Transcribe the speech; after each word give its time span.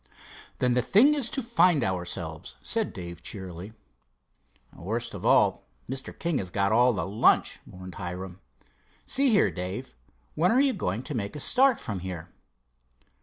"Then 0.57 0.73
the 0.73 0.81
thing 0.81 1.13
is 1.13 1.29
to 1.29 1.43
find 1.43 1.83
ourselves," 1.83 2.55
said 2.63 2.91
Dave, 2.91 3.21
cheerily. 3.21 3.73
"Worst 4.75 5.13
of 5.13 5.27
all, 5.27 5.61
Mr. 5.87 6.17
King 6.17 6.39
has 6.39 6.49
got 6.49 6.71
all 6.71 6.91
the 6.91 7.05
lunch," 7.07 7.59
mourned 7.67 7.93
Hiram. 8.01 8.39
"See 9.05 9.29
here, 9.29 9.51
Dave, 9.51 9.93
when 10.33 10.51
are 10.51 10.59
you 10.59 10.73
going 10.73 11.03
to 11.03 11.13
make 11.13 11.35
a 11.35 11.39
start 11.39 11.79
from 11.79 11.99
here?" 11.99 12.29